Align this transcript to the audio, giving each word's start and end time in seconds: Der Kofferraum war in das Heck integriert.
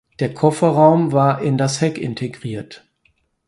Der 0.19 0.33
Kofferraum 0.33 1.11
war 1.11 1.43
in 1.43 1.59
das 1.59 1.79
Heck 1.79 1.99
integriert. 1.99 2.89